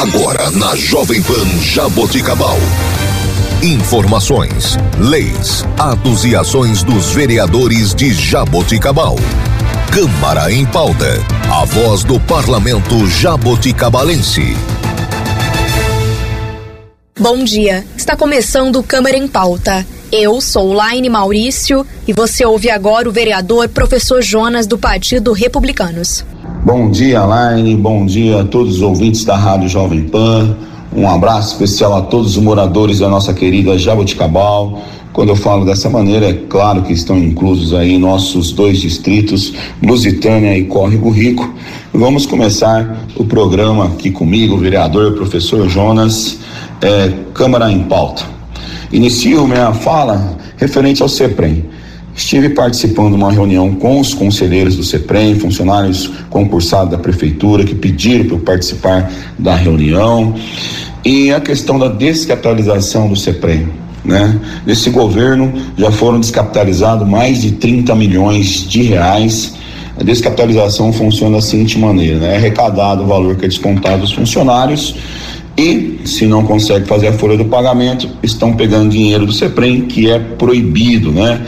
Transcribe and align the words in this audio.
Agora 0.00 0.50
na 0.52 0.74
Jovem 0.74 1.22
Pan 1.22 1.46
Jaboticabal. 1.60 2.56
Informações, 3.62 4.78
leis, 4.98 5.62
atos 5.78 6.24
e 6.24 6.34
ações 6.34 6.82
dos 6.82 7.12
vereadores 7.12 7.94
de 7.94 8.10
Jaboticabal. 8.14 9.16
Câmara 9.92 10.50
em 10.50 10.64
pauta. 10.64 11.04
A 11.52 11.66
voz 11.66 12.02
do 12.02 12.18
parlamento 12.18 13.06
jaboticabalense. 13.08 14.56
Bom 17.18 17.44
dia. 17.44 17.84
Está 17.94 18.16
começando 18.16 18.82
Câmara 18.82 19.18
em 19.18 19.28
pauta. 19.28 19.86
Eu 20.10 20.40
sou 20.40 20.72
Laine 20.72 21.10
Maurício 21.10 21.86
e 22.08 22.14
você 22.14 22.42
ouve 22.46 22.70
agora 22.70 23.06
o 23.06 23.12
vereador 23.12 23.68
professor 23.68 24.22
Jonas 24.22 24.66
do 24.66 24.78
Partido 24.78 25.32
Republicanos. 25.32 26.24
Bom 26.62 26.90
dia, 26.90 27.24
Laine. 27.24 27.74
Bom 27.74 28.04
dia 28.04 28.42
a 28.42 28.44
todos 28.44 28.74
os 28.76 28.82
ouvintes 28.82 29.24
da 29.24 29.34
Rádio 29.34 29.66
Jovem 29.66 30.02
Pan. 30.02 30.54
Um 30.94 31.08
abraço 31.08 31.54
especial 31.54 31.96
a 31.96 32.02
todos 32.02 32.36
os 32.36 32.42
moradores 32.42 32.98
da 32.98 33.08
nossa 33.08 33.32
querida 33.32 33.78
Jaboticabal. 33.78 34.82
Quando 35.10 35.30
eu 35.30 35.36
falo 35.36 35.64
dessa 35.64 35.88
maneira, 35.88 36.28
é 36.28 36.34
claro 36.34 36.82
que 36.82 36.92
estão 36.92 37.16
inclusos 37.16 37.72
aí 37.72 37.96
nossos 37.96 38.52
dois 38.52 38.78
distritos, 38.78 39.54
Lusitânia 39.82 40.54
e 40.54 40.64
Córrego 40.64 41.08
Rico. 41.08 41.50
Vamos 41.94 42.26
começar 42.26 43.06
o 43.16 43.24
programa 43.24 43.86
aqui 43.86 44.10
comigo, 44.10 44.56
o 44.56 44.58
vereador 44.58 45.14
professor 45.14 45.66
Jonas, 45.66 46.40
é, 46.82 47.10
Câmara 47.32 47.72
em 47.72 47.84
Pauta. 47.84 48.22
Inicio 48.92 49.46
minha 49.46 49.72
fala 49.72 50.36
referente 50.58 51.00
ao 51.00 51.08
CEPREM. 51.08 51.69
Estive 52.20 52.50
participando 52.50 53.12
de 53.12 53.14
uma 53.14 53.32
reunião 53.32 53.74
com 53.74 53.98
os 53.98 54.12
conselheiros 54.12 54.76
do 54.76 54.84
CEPREM, 54.84 55.36
funcionários 55.36 56.06
concursados 56.28 56.90
da 56.90 56.98
prefeitura 56.98 57.64
que 57.64 57.74
pediram 57.74 58.26
para 58.26 58.34
eu 58.34 58.40
participar 58.40 59.10
da 59.38 59.56
reunião. 59.56 60.34
E 61.02 61.32
a 61.32 61.40
questão 61.40 61.78
da 61.78 61.88
descapitalização 61.88 63.08
do 63.08 63.16
CEPREM. 63.16 63.68
Né? 64.04 64.38
Nesse 64.66 64.90
governo 64.90 65.50
já 65.78 65.90
foram 65.90 66.20
descapitalizados 66.20 67.08
mais 67.08 67.40
de 67.40 67.52
30 67.52 67.94
milhões 67.94 68.68
de 68.68 68.82
reais. 68.82 69.54
A 69.98 70.04
descapitalização 70.04 70.92
funciona 70.92 71.36
da 71.36 71.42
seguinte 71.42 71.78
maneira: 71.78 72.18
né? 72.18 72.34
é 72.34 72.36
arrecadado 72.36 73.02
o 73.02 73.06
valor 73.06 73.34
que 73.36 73.46
é 73.46 73.48
descontado 73.48 74.02
dos 74.02 74.12
funcionários 74.12 74.94
e, 75.56 76.00
se 76.04 76.26
não 76.26 76.44
consegue 76.44 76.86
fazer 76.86 77.08
a 77.08 77.12
folha 77.14 77.36
do 77.36 77.46
pagamento, 77.46 78.08
estão 78.22 78.52
pegando 78.52 78.90
dinheiro 78.90 79.24
do 79.24 79.32
CEPREM, 79.32 79.82
que 79.82 80.10
é 80.10 80.18
proibido, 80.18 81.12
né? 81.12 81.40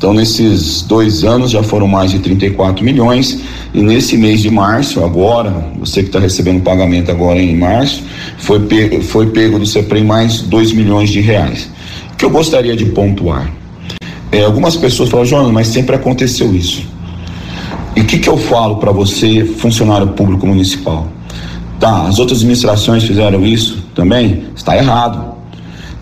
Então, 0.00 0.14
nesses 0.14 0.80
dois 0.80 1.24
anos 1.24 1.50
já 1.50 1.62
foram 1.62 1.86
mais 1.86 2.10
de 2.10 2.20
34 2.20 2.82
milhões. 2.82 3.38
E 3.74 3.82
nesse 3.82 4.16
mês 4.16 4.40
de 4.40 4.50
março, 4.50 5.04
agora, 5.04 5.50
você 5.78 6.00
que 6.00 6.08
está 6.08 6.18
recebendo 6.18 6.62
pagamento 6.62 7.10
agora 7.10 7.38
em 7.38 7.54
março, 7.54 8.02
foi 8.38 8.60
pego, 8.60 9.02
foi 9.02 9.26
pego 9.26 9.58
do 9.58 9.66
CEPREM 9.66 10.04
mais 10.04 10.40
2 10.40 10.72
milhões 10.72 11.10
de 11.10 11.20
reais. 11.20 11.68
O 12.14 12.16
que 12.16 12.24
eu 12.24 12.30
gostaria 12.30 12.74
de 12.74 12.86
pontuar? 12.86 13.50
É, 14.32 14.42
algumas 14.42 14.74
pessoas 14.74 15.10
falam, 15.10 15.26
Jonas, 15.26 15.52
mas 15.52 15.66
sempre 15.66 15.94
aconteceu 15.94 16.54
isso. 16.54 16.82
E 17.94 18.00
o 18.00 18.06
que, 18.06 18.20
que 18.20 18.28
eu 18.30 18.38
falo 18.38 18.76
para 18.76 18.92
você, 18.92 19.44
funcionário 19.44 20.06
público 20.06 20.46
municipal? 20.46 21.08
Tá, 21.78 22.06
as 22.06 22.18
outras 22.18 22.38
administrações 22.38 23.04
fizeram 23.04 23.44
isso 23.44 23.84
também? 23.94 24.44
Está 24.56 24.74
errado. 24.78 25.34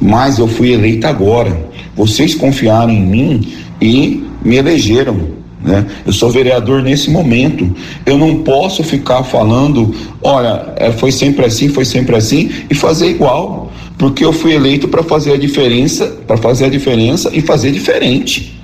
Mas 0.01 0.39
eu 0.39 0.47
fui 0.47 0.71
eleito 0.71 1.05
agora. 1.05 1.67
Vocês 1.97 2.33
confiaram 2.37 2.93
em 2.93 3.05
mim 3.05 3.59
e 3.81 4.25
me 4.45 4.57
elegeram. 4.57 5.39
Né? 5.63 5.87
Eu 6.07 6.13
sou 6.13 6.31
vereador 6.31 6.83
nesse 6.83 7.11
momento. 7.11 7.75
Eu 8.07 8.17
não 8.17 8.43
posso 8.43 8.83
ficar 8.85 9.23
falando, 9.25 9.95
olha, 10.23 10.73
é, 10.77 10.93
foi 10.93 11.11
sempre 11.11 11.45
assim, 11.45 11.69
foi 11.69 11.85
sempre 11.85 12.17
assim, 12.17 12.51
e 12.71 12.75
fazer 12.75 13.09
igual. 13.09 13.73
Porque 13.97 14.25
eu 14.25 14.33
fui 14.33 14.53
eleito 14.53 14.87
para 14.87 15.03
fazer 15.03 15.33
a 15.33 15.37
diferença, 15.37 16.07
para 16.27 16.37
fazer 16.37 16.67
a 16.67 16.69
diferença 16.69 17.31
e 17.33 17.41
fazer 17.41 17.73
diferente. 17.73 18.59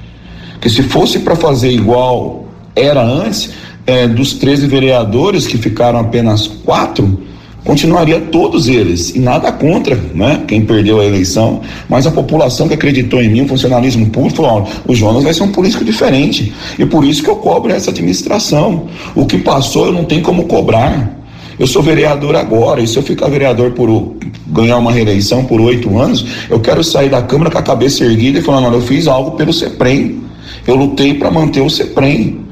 Porque 0.53 0.70
se 0.70 0.83
fosse 0.85 1.19
para 1.19 1.35
fazer 1.35 1.70
igual 1.70 2.47
era 2.77 3.03
antes, 3.05 3.51
é, 3.86 4.07
dos 4.07 4.35
13 4.35 4.67
vereadores 4.67 5.47
que 5.47 5.58
ficaram 5.58 5.98
apenas 5.98 6.47
quatro, 6.47 7.20
continuaria 7.64 8.20
todos 8.20 8.69
eles, 8.69 9.14
e 9.14 9.19
nada 9.19 9.51
contra, 9.51 9.98
né? 10.14 10.42
Quem 10.47 10.64
perdeu 10.64 11.01
a 11.01 11.05
eleição, 11.05 11.63
mas 11.89 12.07
a 12.07 12.11
população 12.11 12.69
que 12.69 12.75
acreditou 12.75 13.23
em 13.23 13.29
mim, 13.29 13.42
o 13.42 13.48
funcionalismo 13.48 14.07
público, 14.11 14.36
falou: 14.36 14.69
o 14.86 14.95
Jonas 14.95 15.25
vai 15.25 15.33
ser 15.33 15.42
um 15.42 15.52
político 15.52 15.85
diferente. 15.85 16.53
E 16.79 16.85
por 16.85 17.05
isso 17.05 17.23
que 17.23 17.30
eu 17.30 17.36
cobro 17.36 17.73
essa 17.73 17.91
administração. 17.91 18.86
O 19.14 19.27
que 19.27 19.39
passou 19.39 19.86
eu 19.86 19.92
não 19.92 20.05
tenho 20.05 20.23
como 20.23 20.45
cobrar. 20.45 21.20
Eu 21.58 21.67
sou 21.69 21.83
vereador 21.83 22.35
agora, 22.35 22.80
e 22.80 22.86
se 22.86 22.97
eu 22.97 23.03
ficar 23.03 23.29
vereador 23.29 23.70
por 23.70 24.17
ganhar 24.48 24.77
uma 24.77 24.91
reeleição 24.91 25.45
por 25.45 25.61
oito 25.61 25.98
anos, 25.98 26.27
eu 26.51 26.58
quero 26.58 26.83
sair 26.83 27.08
da 27.08 27.23
Câmara 27.23 27.51
com 27.51 27.58
a 27.58 27.63
cabeça 27.63 28.05
erguida 28.05 28.41
e 28.41 28.42
falando: 28.42 28.67
olha, 28.67 28.74
eu 28.74 28.83
fiz 28.83 29.07
algo 29.07 29.33
pelo 29.33 29.53
CEPREM. 29.53 30.23
Eu 30.67 30.74
lutei 30.74 31.14
para 31.14 31.30
manter 31.30 31.61
o 31.61 31.70
CEPREM. 31.70 32.43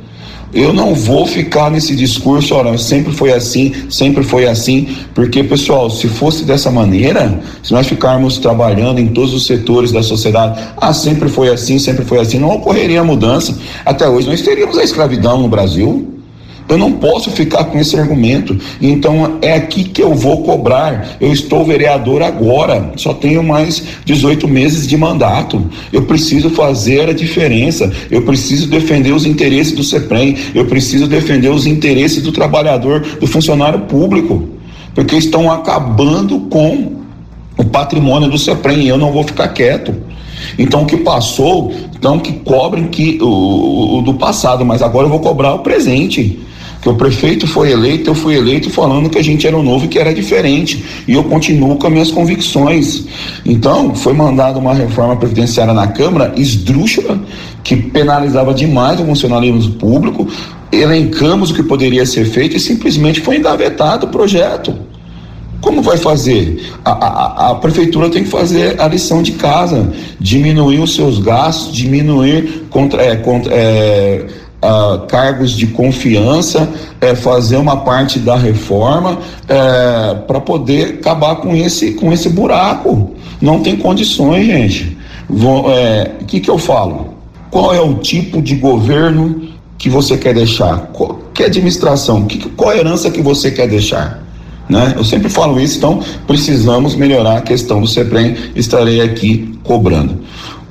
Eu 0.53 0.73
não 0.73 0.95
vou 0.95 1.27
ficar 1.27 1.71
nesse 1.71 1.97
discurso, 1.97 2.55
olha, 2.55 2.77
sempre 2.77 3.13
foi 3.13 3.33
assim, 3.33 3.73
sempre 3.89 4.23
foi 4.23 4.47
assim, 4.47 4.95
porque, 5.15 5.43
pessoal, 5.43 5.89
se 5.89 6.07
fosse 6.09 6.45
dessa 6.45 6.71
maneira, 6.71 7.41
se 7.63 7.73
nós 7.73 7.87
ficarmos 7.87 8.37
trabalhando 8.37 8.99
em 8.99 9.09
todos 9.09 9.33
os 9.33 9.47
setores 9.47 9.93
da 9.93 10.03
sociedade, 10.03 10.63
ah, 10.77 10.93
sempre 10.93 11.31
foi 11.31 11.49
assim, 11.49 11.79
sempre 11.79 12.05
foi 12.05 12.21
assim, 12.21 12.39
não 12.39 12.51
ocorreria 12.51 13.03
mudança. 13.03 13.57
Até 13.85 14.07
hoje 14.07 14.29
nós 14.29 14.43
teríamos 14.43 14.77
a 14.77 14.85
escravidão 14.85 15.41
no 15.41 15.49
Brasil. 15.49 16.12
Eu 16.69 16.78
não 16.78 16.93
posso 16.93 17.31
ficar 17.31 17.65
com 17.65 17.78
esse 17.78 17.97
argumento. 17.99 18.56
Então 18.81 19.39
é 19.43 19.55
aqui 19.55 19.84
que 19.84 20.03
eu 20.03 20.15
vou 20.15 20.43
cobrar. 20.43 21.17
Eu 21.21 21.33
estou 21.33 21.65
vereador 21.65 22.23
agora, 22.23 22.93
só 22.97 23.12
tenho 23.12 23.43
mais 23.43 23.83
18 24.05 24.49
meses 24.49 24.87
de 24.87 24.97
mandato. 24.97 25.65
Eu 25.93 26.03
preciso 26.03 26.51
fazer 26.51 27.09
a 27.09 27.12
diferença. 27.12 27.93
Eu 28.11 28.22
preciso 28.22 28.69
defender 28.69 29.12
os 29.12 29.27
interesses 29.27 29.72
do 29.72 29.84
CEPREM. 29.84 30.37
Eu 30.55 30.67
preciso 30.67 31.06
defender 31.06 31.51
os 31.51 31.67
interesses 31.67 32.22
do 32.22 32.33
trabalhador, 32.33 33.01
do 33.01 33.27
funcionário 33.27 33.81
público. 33.81 34.49
Porque 34.95 35.17
estão 35.17 35.51
acabando 35.51 36.41
com 36.41 36.93
o 37.56 37.65
patrimônio 37.65 38.31
do 38.31 38.39
CEPREM. 38.39 38.84
E 38.84 38.89
eu 38.89 38.99
não 38.99 39.12
vou 39.12 39.25
ficar 39.25 39.49
quieto. 39.49 39.95
Então 40.59 40.83
o 40.83 40.87
que 40.87 40.97
passou, 40.97 41.72
então 41.95 42.19
que 42.19 42.33
cobrem 42.33 42.89
que 42.89 43.19
o, 43.22 43.99
o, 43.99 44.03
do 44.03 44.15
passado, 44.15 44.65
mas 44.65 44.83
agora 44.83 45.06
eu 45.06 45.11
vou 45.11 45.21
cobrar 45.21 45.55
o 45.55 45.61
presente 45.61 46.41
que 46.82 46.88
o 46.88 46.97
prefeito 46.97 47.47
foi 47.47 47.70
eleito, 47.70 48.10
eu 48.10 48.15
fui 48.15 48.34
eleito 48.34 48.69
falando 48.69 49.09
que 49.09 49.16
a 49.16 49.22
gente 49.22 49.47
era 49.47 49.56
o 49.56 49.62
novo 49.62 49.84
e 49.84 49.88
que 49.88 50.00
era 50.00 50.12
diferente. 50.12 50.84
E 51.06 51.12
eu 51.12 51.22
continuo 51.22 51.76
com 51.76 51.87
as 51.87 51.93
minhas 51.93 52.10
convicções. 52.10 53.04
Então, 53.47 53.94
foi 53.94 54.12
mandada 54.12 54.59
uma 54.59 54.75
reforma 54.75 55.15
previdenciária 55.15 55.72
na 55.72 55.87
Câmara 55.87 56.34
esdrúxula, 56.37 57.21
que 57.62 57.76
penalizava 57.76 58.53
demais 58.53 58.98
o 58.98 59.04
funcionalismo 59.04 59.75
público. 59.75 60.26
Elencamos 60.72 61.53
o 61.53 61.54
que 61.54 61.62
poderia 61.62 62.04
ser 62.04 62.25
feito 62.25 62.56
e 62.56 62.60
simplesmente 62.60 63.21
foi 63.21 63.37
engavetado 63.37 64.06
o 64.06 64.09
projeto. 64.09 64.75
Como 65.60 65.81
vai 65.81 65.97
fazer? 65.97 66.60
A, 66.84 66.91
a, 66.91 67.50
a, 67.50 67.54
prefeitura 67.54 68.10
tem 68.10 68.25
que 68.25 68.28
fazer 68.28 68.81
a 68.81 68.88
lição 68.88 69.22
de 69.22 69.32
casa, 69.32 69.92
diminuir 70.19 70.81
os 70.81 70.97
seus 70.97 71.21
gastos, 71.21 71.72
diminuir 71.72 72.65
contra, 72.69 73.00
é, 73.00 73.15
contra 73.15 73.54
é, 73.54 74.26
uh, 74.62 75.06
cargos 75.06 75.53
de 75.53 75.67
confiança, 75.67 76.69
é, 77.00 77.15
fazer 77.15 77.56
uma 77.56 77.78
parte 77.78 78.19
da 78.19 78.37
reforma 78.37 79.19
é, 79.49 80.15
para 80.27 80.41
poder 80.41 80.99
acabar 81.00 81.37
com 81.37 81.55
esse, 81.55 81.93
com 81.93 82.12
esse 82.12 82.28
buraco. 82.28 83.11
Não 83.41 83.61
tem 83.61 83.77
condições, 83.77 84.47
gente. 84.47 84.97
O 85.28 85.71
é, 85.71 86.11
que, 86.27 86.41
que 86.41 86.51
eu 86.51 86.59
falo? 86.59 87.15
Qual 87.51 87.75
é 87.75 87.81
o 87.81 87.95
tipo 87.95 88.41
de 88.41 88.55
governo 88.55 89.49
que 89.77 89.91
você 89.91 90.17
quer 90.17 90.34
deixar? 90.34 90.91
Qual, 90.93 91.21
que 91.34 91.43
administração? 91.43 92.25
Que, 92.25 92.39
qual 92.51 92.72
herança 92.72 93.11
que 93.11 93.21
você 93.21 93.51
quer 93.51 93.69
deixar? 93.69 94.22
Né? 94.69 94.95
Eu 94.97 95.05
sempre 95.05 95.28
falo 95.28 95.61
isso, 95.61 95.77
então 95.78 96.01
precisamos 96.27 96.95
melhorar 96.95 97.39
a 97.39 97.41
questão 97.41 97.81
do 97.81 97.86
CEPREM, 97.86 98.36
estarei 98.54 99.01
aqui 99.01 99.59
cobrando. 99.65 100.22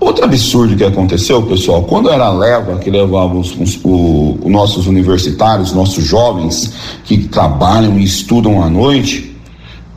Outro 0.01 0.25
absurdo 0.25 0.75
que 0.75 0.83
aconteceu, 0.83 1.44
pessoal, 1.44 1.83
quando 1.83 2.09
era 2.09 2.25
a 2.25 2.33
leva 2.33 2.80
que 2.80 2.89
levava 2.89 3.38
os, 3.38 3.56
os, 3.56 3.80
os 3.83 4.51
nossos 4.51 4.88
universitários, 4.88 5.74
nossos 5.74 6.03
jovens 6.03 6.74
que 7.03 7.19
trabalham 7.19 8.00
e 8.00 8.03
estudam 8.03 8.63
à 8.63 8.68
noite, 8.68 9.38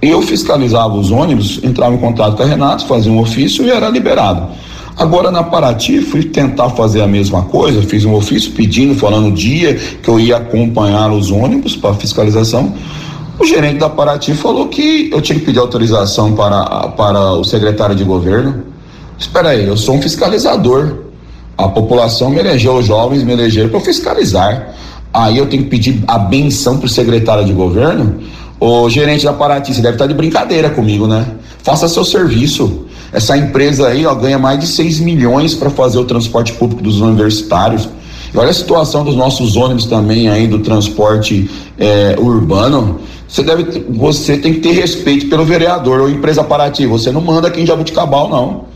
eu 0.03 0.21
fiscalizava 0.21 0.93
os 0.93 1.11
ônibus, 1.11 1.59
entrava 1.65 1.95
em 1.95 1.99
contato 1.99 2.37
com 2.37 2.43
a 2.43 2.47
Renato, 2.47 2.85
fazia 2.87 3.11
um 3.11 3.19
ofício 3.19 3.65
e 3.65 3.71
era 3.71 3.89
liberado. 3.89 4.49
Agora 4.95 5.31
na 5.31 5.43
Paraty 5.43 6.03
fui 6.03 6.25
tentar 6.25 6.69
fazer 6.69 7.01
a 7.01 7.06
mesma 7.06 7.45
coisa, 7.45 7.81
fiz 7.81 8.05
um 8.05 8.15
ofício 8.15 8.53
pedindo, 8.53 8.95
falando 8.95 9.29
o 9.29 9.33
dia 9.33 9.75
que 9.75 10.09
eu 10.11 10.21
ia 10.21 10.37
acompanhar 10.37 11.11
os 11.12 11.31
ônibus 11.31 11.77
para 11.77 11.95
fiscalização. 11.95 12.75
O 13.41 13.47
gerente 13.47 13.79
da 13.79 13.89
Paraty 13.89 14.35
falou 14.35 14.69
que 14.69 15.09
eu 15.11 15.23
tinha 15.23 15.39
que 15.39 15.47
pedir 15.47 15.61
autorização 15.61 16.35
para, 16.35 16.89
para 16.89 17.33
o 17.33 17.43
secretário 17.43 17.97
de 17.97 18.05
governo. 18.05 18.74
Espera 19.19 19.51
aí, 19.51 19.67
eu 19.67 19.77
sou 19.77 19.97
um 19.97 20.03
fiscalizador. 20.03 21.05
A 21.57 21.69
população 21.69 22.31
me 22.31 22.39
elegeu, 22.39 22.75
os 22.77 22.87
jovens 22.87 23.23
me 23.23 23.33
elegeram 23.33 23.69
para 23.69 23.81
fiscalizar. 23.81 24.75
Aí 25.13 25.39
eu 25.39 25.47
tenho 25.47 25.63
que 25.63 25.69
pedir 25.69 26.03
a 26.09 26.19
benção 26.19 26.79
para 26.79 26.87
o 26.87 26.89
secretário 26.89 27.45
de 27.45 27.53
governo. 27.53 28.21
O 28.59 28.89
gerente 28.91 29.25
da 29.25 29.33
Paraty, 29.33 29.73
você 29.73 29.81
deve 29.81 29.95
estar 29.95 30.07
de 30.07 30.15
brincadeira 30.15 30.71
comigo, 30.71 31.07
né? 31.07 31.25
Faça 31.63 31.87
seu 31.87 32.05
serviço. 32.05 32.87
Essa 33.13 33.37
empresa 33.37 33.87
aí 33.87 34.05
ó, 34.05 34.15
ganha 34.15 34.39
mais 34.39 34.59
de 34.59 34.67
6 34.67 34.99
milhões 34.99 35.55
para 35.55 35.71
fazer 35.71 35.99
o 35.99 36.05
transporte 36.05 36.53
público 36.55 36.83
dos 36.83 37.01
universitários. 37.01 37.89
E 38.33 38.37
olha 38.37 38.51
a 38.51 38.55
situação 38.55 39.05
dos 39.05 39.15
nossos 39.15 39.55
ônibus 39.55 39.87
também 39.87 40.29
aí 40.29 40.49
do 40.49 40.59
transporte 40.59 41.49
é, 41.79 42.17
urbano. 42.19 42.99
Você 43.29 43.45
deve, 43.45 43.85
você 43.91 44.37
tem 44.37 44.55
que 44.55 44.61
ter 44.61 44.73
respeito 44.73 45.29
pelo 45.29 45.45
vereador 45.45 46.01
ou 46.01 46.11
empresa 46.11 46.43
Paraty. 46.43 46.87
Você 46.87 47.13
não 47.13 47.21
manda 47.21 47.47
aqui 47.47 47.61
em 47.61 47.67
Jabuticabal, 47.67 48.29
não. 48.29 48.74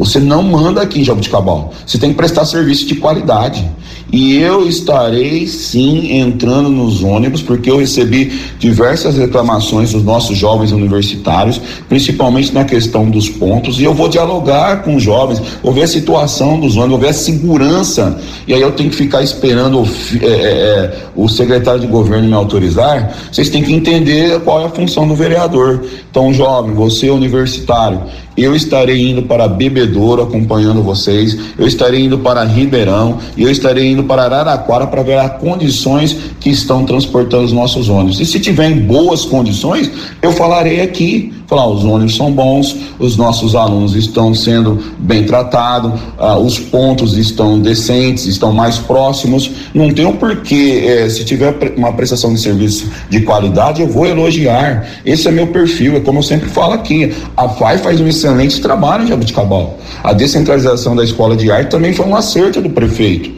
Você 0.00 0.18
não 0.18 0.42
manda 0.42 0.80
aqui 0.80 1.02
em 1.02 1.04
Jabuticabal. 1.04 1.74
Você 1.86 1.98
tem 1.98 2.08
que 2.08 2.16
prestar 2.16 2.46
serviço 2.46 2.86
de 2.86 2.94
qualidade. 2.94 3.70
E 4.10 4.38
eu 4.38 4.66
estarei 4.66 5.46
sim 5.46 6.18
entrando 6.18 6.68
nos 6.68 7.02
ônibus, 7.02 7.42
porque 7.42 7.70
eu 7.70 7.78
recebi 7.78 8.32
diversas 8.58 9.16
reclamações 9.16 9.92
dos 9.92 10.02
nossos 10.02 10.36
jovens 10.36 10.72
universitários, 10.72 11.60
principalmente 11.88 12.52
na 12.52 12.64
questão 12.64 13.08
dos 13.08 13.28
pontos, 13.28 13.78
e 13.78 13.84
eu 13.84 13.94
vou 13.94 14.08
dialogar 14.08 14.82
com 14.82 14.96
os 14.96 15.02
jovens, 15.02 15.40
vou 15.62 15.72
ver 15.72 15.82
a 15.82 15.86
situação 15.86 16.58
dos 16.58 16.76
ônibus, 16.76 16.90
vou 16.90 16.98
ver 16.98 17.10
a 17.10 17.12
segurança, 17.12 18.18
e 18.48 18.54
aí 18.54 18.60
eu 18.60 18.72
tenho 18.72 18.90
que 18.90 18.96
ficar 18.96 19.22
esperando 19.22 19.82
o, 19.82 19.88
é, 20.20 20.26
é, 20.26 20.30
é, 20.30 20.96
o 21.14 21.28
secretário 21.28 21.80
de 21.80 21.86
governo 21.86 22.26
me 22.26 22.34
autorizar. 22.34 23.14
Vocês 23.30 23.48
têm 23.48 23.62
que 23.62 23.72
entender 23.72 24.40
qual 24.40 24.60
é 24.62 24.64
a 24.64 24.70
função 24.70 25.06
do 25.06 25.14
vereador. 25.14 25.84
Então, 26.10 26.32
jovem, 26.32 26.74
você 26.74 27.10
universitário, 27.10 28.00
eu 28.42 28.54
estarei 28.54 29.10
indo 29.10 29.22
para 29.22 29.46
Bebedouro 29.48 30.22
acompanhando 30.22 30.82
vocês, 30.82 31.36
eu 31.58 31.66
estarei 31.66 32.04
indo 32.04 32.18
para 32.18 32.44
Ribeirão. 32.44 33.18
E 33.36 33.42
eu 33.42 33.50
estarei 33.50 33.90
indo 33.90 34.04
para 34.04 34.22
Araraquara 34.22 34.86
para 34.86 35.02
ver 35.02 35.18
as 35.18 35.38
condições 35.38 36.16
que 36.40 36.50
estão 36.50 36.84
transportando 36.84 37.44
os 37.44 37.52
nossos 37.52 37.88
ônibus. 37.88 38.20
E 38.20 38.26
se 38.26 38.40
tiver 38.40 38.70
em 38.70 38.80
boas 38.80 39.24
condições, 39.24 39.90
eu 40.22 40.32
falarei 40.32 40.80
aqui, 40.80 41.32
falar, 41.50 41.66
os 41.66 41.84
ônibus 41.84 42.16
são 42.16 42.30
bons, 42.30 42.76
os 42.98 43.16
nossos 43.16 43.56
alunos 43.56 43.96
estão 43.96 44.32
sendo 44.32 44.78
bem 44.98 45.24
tratados, 45.24 46.00
ah, 46.16 46.38
os 46.38 46.60
pontos 46.60 47.18
estão 47.18 47.60
decentes, 47.60 48.24
estão 48.26 48.52
mais 48.52 48.78
próximos, 48.78 49.50
não 49.74 49.92
tem 49.92 50.06
um 50.06 50.16
porquê, 50.16 50.84
eh, 50.86 51.08
se 51.08 51.24
tiver 51.24 51.52
uma 51.76 51.92
prestação 51.92 52.32
de 52.32 52.40
serviço 52.40 52.88
de 53.10 53.20
qualidade, 53.22 53.82
eu 53.82 53.88
vou 53.88 54.06
elogiar, 54.06 54.88
esse 55.04 55.26
é 55.26 55.32
meu 55.32 55.48
perfil, 55.48 55.96
é 55.96 56.00
como 56.00 56.20
eu 56.20 56.22
sempre 56.22 56.48
falo 56.48 56.74
aqui, 56.74 57.12
a 57.36 57.48
FAI 57.48 57.78
faz 57.78 58.00
um 58.00 58.06
excelente 58.06 58.60
trabalho 58.60 59.04
em 59.04 59.08
Jabuticabal. 59.08 59.76
A 60.04 60.12
descentralização 60.12 60.94
da 60.94 61.02
escola 61.02 61.36
de 61.36 61.50
arte 61.50 61.68
também 61.70 61.92
foi 61.92 62.06
um 62.06 62.14
acerto 62.14 62.60
do 62.60 62.70
prefeito. 62.70 63.30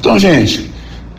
Então, 0.00 0.18
gente, 0.18 0.70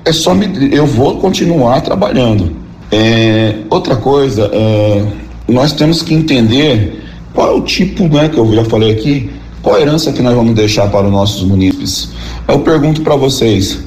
é 0.03 0.11
só 0.11 0.33
me, 0.33 0.73
eu 0.73 0.87
vou 0.87 1.17
continuar 1.17 1.81
trabalhando. 1.81 2.55
É, 2.91 3.55
outra 3.69 3.95
coisa, 3.95 4.49
é, 4.51 5.03
nós 5.49 5.73
temos 5.73 6.01
que 6.01 6.13
entender 6.13 7.03
qual 7.33 7.49
é 7.49 7.51
o 7.51 7.61
tipo, 7.61 8.07
né, 8.07 8.29
que 8.29 8.37
eu 8.37 8.53
já 8.53 8.65
falei 8.65 8.91
aqui, 8.91 9.29
qual 9.61 9.75
a 9.75 9.81
herança 9.81 10.11
que 10.11 10.21
nós 10.21 10.35
vamos 10.35 10.55
deixar 10.55 10.89
para 10.89 11.05
os 11.05 11.11
nossos 11.11 11.43
munícipes. 11.43 12.09
Eu 12.47 12.59
pergunto 12.59 13.01
para 13.01 13.15
vocês, 13.15 13.79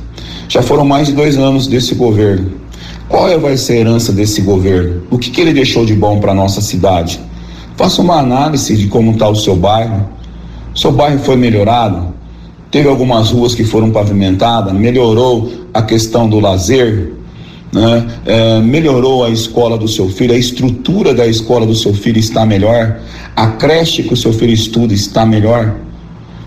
já 0.49 0.63
foram 0.63 0.85
mais 0.85 1.09
de 1.09 1.15
dois 1.15 1.37
anos 1.37 1.67
desse 1.67 1.95
governo. 1.95 2.53
Qual 3.09 3.29
é, 3.29 3.37
vai 3.37 3.57
ser 3.57 3.75
a 3.75 3.77
herança 3.77 4.13
desse 4.13 4.41
governo? 4.41 5.03
O 5.11 5.19
que, 5.19 5.31
que 5.31 5.41
ele 5.41 5.53
deixou 5.53 5.85
de 5.85 5.95
bom 5.95 6.19
para 6.19 6.33
nossa 6.33 6.61
cidade? 6.61 7.21
Faça 7.77 8.01
uma 8.01 8.19
análise 8.19 8.77
de 8.77 8.87
como 8.87 9.13
está 9.13 9.29
o 9.29 9.37
seu 9.37 9.57
bairro. 9.57 10.09
Seu 10.75 10.93
bairro 10.93 11.19
foi 11.19 11.37
melhorado? 11.37 12.15
Teve 12.71 12.89
algumas 12.89 13.31
ruas 13.31 13.55
que 13.55 13.65
foram 13.65 13.91
pavimentadas? 13.91 14.73
Melhorou 14.73 15.53
a 15.75 15.83
questão 15.83 16.29
do 16.29 16.41
lazer? 16.41 17.13
Né? 17.73 18.07
É, 18.27 18.61
melhorou 18.61 19.25
a 19.25 19.31
escola 19.31 19.79
do 19.79 19.89
seu 19.89 20.09
filho? 20.09 20.35
A 20.35 20.39
estrutura 20.39 21.15
da 21.15 21.27
escola 21.27 21.65
do 21.65 21.75
seu 21.75 21.95
filho 21.95 22.19
está 22.19 22.45
melhor? 22.45 23.01
A 23.35 23.49
creche 23.49 24.03
que 24.03 24.13
o 24.13 24.17
seu 24.17 24.33
filho 24.33 24.53
estuda 24.53 24.93
está 24.93 25.25
melhor? 25.25 25.75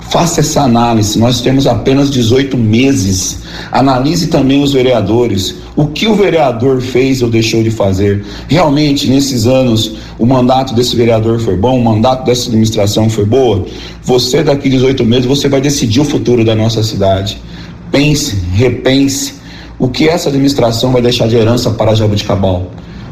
Faça 0.10 0.42
essa 0.42 0.62
análise. 0.62 1.18
Nós 1.18 1.42
temos 1.42 1.66
apenas 1.66 2.12
18 2.12 2.56
meses. 2.56 3.39
Analise 3.72 4.27
também 4.27 4.62
os 4.63 4.72
vereadores. 4.72 5.56
O 5.75 5.88
que 5.88 6.07
o 6.07 6.13
vereador 6.16 6.80
fez 6.80 7.22
ou 7.22 7.30
deixou 7.30 7.63
de 7.63 7.72
fazer? 7.72 8.24
Realmente, 8.48 9.10
nesses 9.10 9.48
anos, 9.48 9.94
o 10.19 10.25
mandato 10.25 10.74
desse 10.75 10.95
vereador 10.95 11.39
foi 11.39 11.57
bom? 11.57 11.80
O 11.80 11.83
mandato 11.83 12.24
dessa 12.24 12.48
administração 12.48 13.10
foi 13.10 13.25
boa? 13.25 13.66
Você, 14.04 14.44
daqui 14.44 14.69
18 14.69 15.04
meses, 15.04 15.25
você 15.25 15.50
vai 15.50 15.60
decidir 15.60 16.01
o 16.01 16.06
futuro 16.06 16.45
da 16.45 16.56
nossa 16.56 16.83
cidade. 16.83 17.42
Pense, 17.92 18.38
repense. 18.54 19.35
O 19.77 19.89
que 19.89 20.07
essa 20.07 20.30
administração 20.30 20.92
vai 20.92 21.01
deixar 21.01 21.27
de 21.27 21.36
herança 21.36 21.72
para 21.72 21.94
Jabuticabal? 21.94 22.68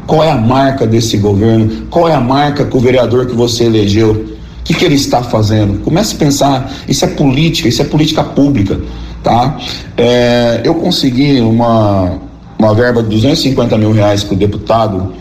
Qual 0.06 0.22
é 0.22 0.30
a 0.30 0.36
marca 0.36 0.86
desse 0.86 1.16
governo? 1.16 1.86
Qual 1.90 2.08
é 2.08 2.14
a 2.14 2.20
marca 2.20 2.64
que 2.64 2.76
o 2.76 2.80
vereador 2.80 3.26
que 3.26 3.34
você 3.34 3.64
elegeu? 3.64 4.12
O 4.60 4.64
que, 4.64 4.74
que 4.74 4.84
ele 4.84 4.94
está 4.94 5.22
fazendo? 5.22 5.82
Comece 5.82 6.14
a 6.14 6.18
pensar, 6.18 6.72
isso 6.88 7.04
é 7.04 7.08
política, 7.08 7.68
isso 7.68 7.82
é 7.82 7.84
política 7.84 8.24
pública, 8.24 8.80
tá? 9.22 9.58
É, 9.96 10.62
eu 10.64 10.74
consegui 10.76 11.38
uma, 11.40 12.18
uma 12.58 12.74
verba 12.74 13.02
de 13.02 13.10
250 13.10 13.76
mil 13.76 13.92
reais 13.92 14.24
com 14.24 14.34
o 14.34 14.38
deputado 14.38 15.12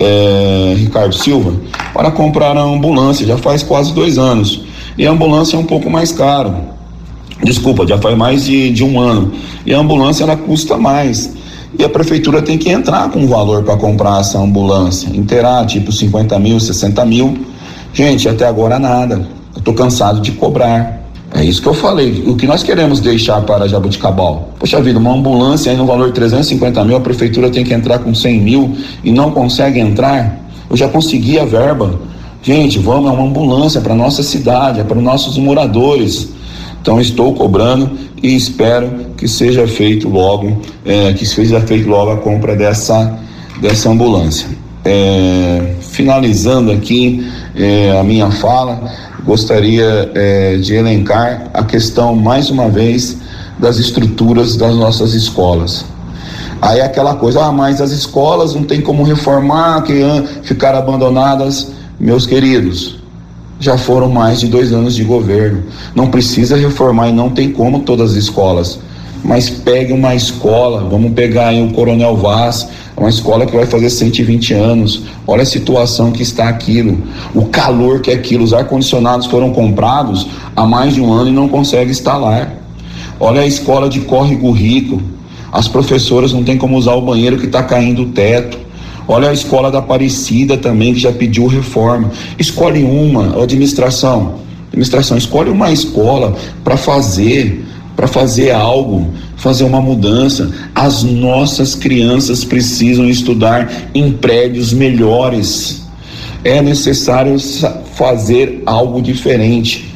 é, 0.00 0.74
Ricardo 0.76 1.14
Silva 1.14 1.54
para 1.94 2.10
comprar 2.10 2.56
a 2.56 2.62
ambulância, 2.62 3.24
já 3.24 3.36
faz 3.36 3.62
quase 3.62 3.92
dois 3.92 4.18
anos. 4.18 4.64
E 4.98 5.06
a 5.06 5.10
ambulância 5.12 5.56
é 5.56 5.58
um 5.58 5.64
pouco 5.64 5.88
mais 5.88 6.10
caro. 6.10 6.56
Desculpa, 7.42 7.86
já 7.86 7.98
faz 7.98 8.16
mais 8.16 8.44
de, 8.44 8.70
de 8.70 8.84
um 8.84 9.00
ano. 9.00 9.32
E 9.64 9.72
a 9.72 9.78
ambulância 9.78 10.24
ela 10.24 10.36
custa 10.36 10.76
mais. 10.76 11.34
E 11.78 11.84
a 11.84 11.88
prefeitura 11.88 12.42
tem 12.42 12.58
que 12.58 12.68
entrar 12.68 13.10
com 13.10 13.26
valor 13.26 13.62
para 13.62 13.76
comprar 13.76 14.20
essa 14.20 14.38
ambulância, 14.38 15.08
inteirar, 15.08 15.64
tipo 15.66 15.92
50 15.92 16.38
mil, 16.38 16.58
60 16.58 17.04
mil 17.04 17.50
Gente, 17.92 18.28
até 18.28 18.46
agora 18.46 18.78
nada. 18.78 19.26
Eu 19.54 19.62
tô 19.62 19.72
cansado 19.72 20.20
de 20.20 20.32
cobrar. 20.32 21.00
É 21.34 21.44
isso 21.44 21.60
que 21.60 21.68
eu 21.68 21.74
falei. 21.74 22.22
O 22.26 22.36
que 22.36 22.46
nós 22.46 22.62
queremos 22.62 23.00
deixar 23.00 23.40
para 23.42 23.68
Jabuticabal? 23.68 24.50
Poxa 24.58 24.80
vida, 24.80 24.98
uma 24.98 25.12
ambulância 25.12 25.70
aí 25.70 25.76
no 25.76 25.86
valor 25.86 26.08
de 26.08 26.14
350 26.14 26.84
mil, 26.84 26.96
a 26.96 27.00
prefeitura 27.00 27.50
tem 27.50 27.64
que 27.64 27.74
entrar 27.74 27.98
com 27.98 28.14
100 28.14 28.40
mil 28.40 28.76
e 29.02 29.12
não 29.12 29.30
consegue 29.32 29.80
entrar. 29.80 30.40
Eu 30.68 30.76
já 30.76 30.88
consegui 30.88 31.38
a 31.38 31.44
verba. 31.44 32.00
Gente, 32.42 32.78
vamos, 32.78 33.10
é 33.10 33.12
uma 33.12 33.24
ambulância 33.24 33.80
para 33.80 33.94
nossa 33.94 34.22
cidade, 34.22 34.80
é 34.80 34.84
para 34.84 34.96
os 34.96 35.04
nossos 35.04 35.36
moradores. 35.36 36.30
Então 36.80 37.00
estou 37.00 37.34
cobrando 37.34 37.90
e 38.22 38.34
espero 38.34 39.10
que 39.16 39.28
seja 39.28 39.66
feito 39.66 40.08
logo, 40.08 40.62
é, 40.84 41.12
que 41.12 41.26
seja 41.26 41.60
feito 41.60 41.88
logo 41.88 42.10
a 42.10 42.16
compra 42.16 42.56
dessa, 42.56 43.18
dessa 43.60 43.90
ambulância. 43.90 44.48
É, 44.84 45.74
finalizando 45.80 46.72
aqui 46.72 47.30
é, 47.54 47.98
a 47.98 48.02
minha 48.02 48.30
fala, 48.30 48.90
gostaria 49.24 50.10
é, 50.14 50.56
de 50.56 50.74
elencar 50.74 51.50
a 51.52 51.62
questão, 51.62 52.16
mais 52.16 52.48
uma 52.48 52.68
vez, 52.68 53.18
das 53.58 53.76
estruturas 53.76 54.56
das 54.56 54.74
nossas 54.74 55.12
escolas. 55.12 55.84
Aí 56.62 56.80
é 56.80 56.84
aquela 56.84 57.14
coisa, 57.14 57.44
ah, 57.44 57.52
mas 57.52 57.80
as 57.80 57.90
escolas 57.90 58.54
não 58.54 58.64
tem 58.64 58.80
como 58.80 59.02
reformar, 59.02 59.82
que 59.82 60.02
ficaram 60.42 60.78
abandonadas. 60.78 61.72
Meus 61.98 62.26
queridos, 62.26 62.99
já 63.60 63.76
foram 63.76 64.08
mais 64.08 64.40
de 64.40 64.48
dois 64.48 64.72
anos 64.72 64.96
de 64.96 65.04
governo. 65.04 65.62
Não 65.94 66.08
precisa 66.08 66.56
reformar 66.56 67.10
e 67.10 67.12
não 67.12 67.28
tem 67.30 67.52
como 67.52 67.80
todas 67.80 68.12
as 68.12 68.16
escolas. 68.16 68.80
Mas 69.22 69.50
pegue 69.50 69.92
uma 69.92 70.14
escola, 70.14 70.88
vamos 70.88 71.12
pegar 71.12 71.48
aí 71.48 71.62
o 71.62 71.70
Coronel 71.72 72.16
Vaz, 72.16 72.66
uma 72.96 73.10
escola 73.10 73.44
que 73.44 73.54
vai 73.54 73.66
fazer 73.66 73.90
120 73.90 74.54
anos. 74.54 75.02
Olha 75.26 75.42
a 75.42 75.46
situação 75.46 76.10
que 76.10 76.22
está 76.22 76.48
aquilo, 76.48 76.98
o 77.34 77.44
calor 77.46 78.00
que 78.00 78.10
é 78.10 78.14
aquilo. 78.14 78.42
Os 78.42 78.54
ar-condicionados 78.54 79.26
foram 79.26 79.52
comprados 79.52 80.26
há 80.56 80.64
mais 80.64 80.94
de 80.94 81.02
um 81.02 81.12
ano 81.12 81.28
e 81.28 81.32
não 81.32 81.48
consegue 81.48 81.90
instalar. 81.90 82.54
Olha 83.18 83.42
a 83.42 83.46
escola 83.46 83.90
de 83.90 84.00
Córrego 84.00 84.50
Rico. 84.50 85.02
As 85.52 85.68
professoras 85.68 86.32
não 86.32 86.42
têm 86.42 86.56
como 86.56 86.78
usar 86.78 86.94
o 86.94 87.02
banheiro 87.02 87.36
que 87.36 87.44
está 87.44 87.62
caindo 87.62 88.02
o 88.02 88.06
teto. 88.06 88.58
Olha 89.12 89.30
a 89.30 89.32
escola 89.32 89.72
da 89.72 89.80
Aparecida 89.80 90.56
também, 90.56 90.94
que 90.94 91.00
já 91.00 91.10
pediu 91.10 91.48
reforma. 91.48 92.12
Escolhe 92.38 92.84
uma, 92.84 93.42
administração. 93.42 94.34
Administração, 94.68 95.18
escolhe 95.18 95.50
uma 95.50 95.72
escola 95.72 96.36
para 96.62 96.76
fazer, 96.76 97.64
para 97.96 98.06
fazer 98.06 98.52
algo 98.52 99.12
fazer 99.34 99.64
uma 99.64 99.80
mudança. 99.80 100.48
As 100.74 101.02
nossas 101.02 101.74
crianças 101.74 102.44
precisam 102.44 103.08
estudar 103.08 103.68
em 103.92 104.12
prédios 104.12 104.72
melhores. 104.72 105.88
É 106.44 106.62
necessário 106.62 107.36
fazer 107.94 108.62
algo 108.64 109.02
diferente. 109.02 109.92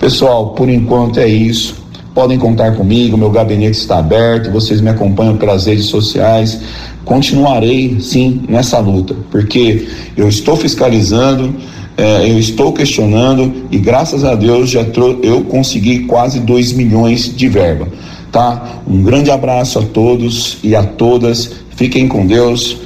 Pessoal, 0.00 0.54
por 0.54 0.70
enquanto 0.70 1.20
é 1.20 1.28
isso. 1.28 1.76
Podem 2.14 2.38
contar 2.38 2.74
comigo, 2.74 3.16
meu 3.16 3.30
gabinete 3.30 3.78
está 3.78 3.98
aberto, 3.98 4.50
vocês 4.50 4.80
me 4.80 4.88
acompanham 4.88 5.36
pelas 5.36 5.66
redes 5.66 5.84
sociais. 5.84 6.60
Continuarei 7.08 7.96
sim 8.00 8.42
nessa 8.46 8.78
luta, 8.78 9.16
porque 9.30 9.88
eu 10.14 10.28
estou 10.28 10.56
fiscalizando, 10.56 11.54
eh, 11.96 12.30
eu 12.30 12.38
estou 12.38 12.70
questionando 12.72 13.64
e 13.70 13.78
graças 13.78 14.24
a 14.24 14.34
Deus 14.34 14.68
já 14.68 14.84
eu 15.22 15.42
consegui 15.44 16.00
quase 16.00 16.38
2 16.38 16.74
milhões 16.74 17.34
de 17.34 17.48
verba 17.48 17.88
tá? 18.30 18.80
Um 18.86 19.02
grande 19.02 19.30
abraço 19.30 19.78
a 19.78 19.82
todos 19.82 20.58
e 20.62 20.74
a 20.74 20.84
todas. 20.84 21.50
Fiquem 21.76 22.08
com 22.08 22.26
Deus. 22.26 22.76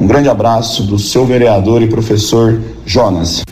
Um 0.00 0.06
grande 0.06 0.28
abraço 0.28 0.82
do 0.82 0.98
seu 0.98 1.26
vereador 1.26 1.82
e 1.82 1.88
professor 1.88 2.60
Jonas. 2.86 3.42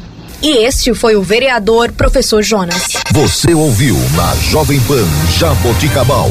E 0.42 0.64
este 0.64 0.94
foi 0.94 1.16
o 1.16 1.22
vereador 1.22 1.92
professor 1.92 2.42
Jonas. 2.42 2.92
Você 3.12 3.54
ouviu 3.54 3.96
na 4.14 4.34
Jovem 4.36 4.80
Pan 4.80 5.04
Jaboticabal. 5.38 6.30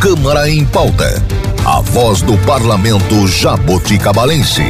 Câmara 0.00 0.48
em 0.48 0.64
pauta. 0.64 1.22
A 1.64 1.80
voz 1.80 2.22
do 2.22 2.36
parlamento 2.38 3.26
jaboticabalense. 3.26 4.62